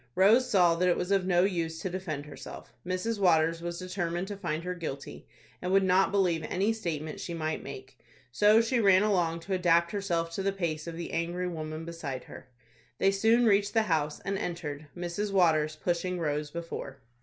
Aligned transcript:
Rose 0.15 0.49
saw 0.49 0.73
that 0.73 0.89
it 0.89 0.97
was 0.97 1.11
of 1.11 1.27
no 1.27 1.43
use 1.43 1.79
to 1.79 1.87
defend 1.87 2.25
herself. 2.25 2.73
Mrs. 2.83 3.19
Waters 3.19 3.61
was 3.61 3.77
determined 3.77 4.27
to 4.29 4.35
find 4.35 4.63
her 4.63 4.73
guilty, 4.73 5.27
and 5.61 5.71
would 5.71 5.83
not 5.83 6.11
believe 6.11 6.43
any 6.49 6.73
statement 6.73 7.19
she 7.19 7.35
might 7.35 7.61
make. 7.61 7.99
So 8.31 8.61
she 8.61 8.79
ran 8.79 9.03
along 9.03 9.41
to 9.41 9.53
adapt 9.53 9.91
herself 9.91 10.31
to 10.31 10.41
the 10.41 10.53
pace 10.53 10.87
of 10.87 10.97
the 10.97 11.13
angry 11.13 11.47
woman 11.47 11.85
beside 11.85 12.23
her. 12.23 12.49
They 12.97 13.11
soon 13.11 13.45
reached 13.45 13.75
the 13.75 13.83
house, 13.83 14.19
and 14.21 14.39
entered, 14.39 14.87
Mrs. 14.97 15.31
Waters 15.31 15.75
pushing 15.75 16.17
Rose 16.19 16.49
before. 16.49 16.97